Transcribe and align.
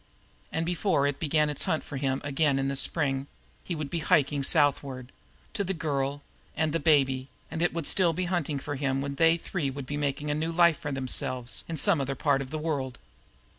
And 0.51 0.65
before 0.65 1.05
it 1.05 1.19
began 1.19 1.47
its 1.51 1.65
hunt 1.65 1.83
for 1.83 1.97
him 1.97 2.21
again 2.23 2.57
in 2.57 2.69
the 2.69 2.75
spring 2.75 3.27
he 3.63 3.75
would 3.75 3.91
be 3.91 3.99
hiking 3.99 4.41
southward, 4.41 5.11
to 5.53 5.63
the 5.63 5.75
Girl 5.75 6.23
and 6.57 6.73
the 6.73 6.79
Baby, 6.79 7.29
and 7.51 7.61
it 7.61 7.71
would 7.71 7.85
still 7.85 8.11
be 8.11 8.25
hunting 8.25 8.57
for 8.57 8.77
him 8.77 8.99
when 8.99 9.13
they 9.13 9.37
three 9.37 9.69
would 9.69 9.85
be 9.85 9.97
making 9.97 10.31
a 10.31 10.33
new 10.33 10.53
home 10.53 10.73
for 10.73 10.91
themselves 10.91 11.63
in 11.67 11.77
some 11.77 12.01
other 12.01 12.15
part 12.15 12.41
of 12.41 12.49
the 12.49 12.57
world. 12.57 12.97